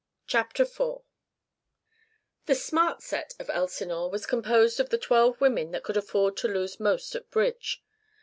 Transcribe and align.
CHAPTER 0.25 0.63
IV 0.63 1.03
The 2.47 2.55
"smart 2.55 3.03
set" 3.03 3.35
of 3.39 3.51
Elsinore 3.51 4.09
was 4.09 4.25
composed 4.25 4.79
of 4.79 4.89
the 4.89 4.97
twelve 4.97 5.39
women 5.39 5.69
that 5.73 5.83
could 5.83 5.95
afford 5.95 6.35
to 6.37 6.47
lose 6.47 6.79
most 6.79 7.13
at 7.13 7.29
bridge. 7.29 7.83